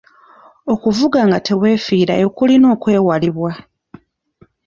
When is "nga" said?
1.27-1.37